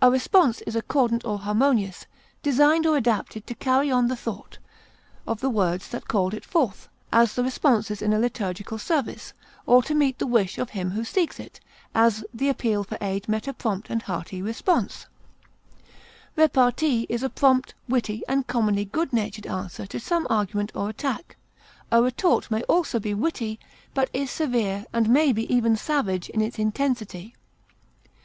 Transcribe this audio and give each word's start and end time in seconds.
A 0.00 0.12
response 0.12 0.60
is 0.60 0.76
accordant 0.76 1.24
or 1.24 1.40
harmonious, 1.40 2.06
designed 2.40 2.86
or 2.86 2.96
adapted 2.96 3.48
to 3.48 3.54
carry 3.56 3.90
on 3.90 4.06
the 4.06 4.14
thought 4.14 4.58
of 5.26 5.40
the 5.40 5.50
words 5.50 5.88
that 5.88 6.06
called 6.06 6.34
it 6.34 6.44
forth, 6.44 6.88
as 7.12 7.34
the 7.34 7.42
responses 7.42 8.00
in 8.00 8.12
a 8.12 8.18
liturgical 8.20 8.78
service, 8.78 9.32
or 9.66 9.82
to 9.82 9.92
meet 9.92 10.20
the 10.20 10.26
wish 10.28 10.56
of 10.56 10.70
him 10.70 10.92
who 10.92 11.02
seeks 11.02 11.40
it; 11.40 11.58
as, 11.96 12.24
the 12.32 12.48
appeal 12.48 12.84
for 12.84 12.96
aid 13.00 13.28
met 13.28 13.48
a 13.48 13.52
prompt 13.52 13.90
and 13.90 14.02
hearty 14.02 14.40
response. 14.40 15.06
Repartee 16.36 17.04
is 17.08 17.24
a 17.24 17.28
prompt, 17.28 17.74
witty, 17.88 18.22
and 18.28 18.46
commonly 18.46 18.84
good 18.84 19.12
natured 19.12 19.48
answer 19.48 19.84
to 19.84 19.98
some 19.98 20.28
argument 20.30 20.70
or 20.76 20.88
attack; 20.88 21.36
a 21.90 22.00
retort 22.00 22.52
may 22.52 22.62
also 22.68 23.00
be 23.00 23.14
witty, 23.14 23.58
but 23.94 24.08
is 24.12 24.30
severe 24.30 24.86
and 24.92 25.08
may 25.08 25.32
be 25.32 25.52
even 25.52 25.74
savage 25.74 26.28
in 26.28 26.40
its 26.40 26.56
intensity. 26.56 27.34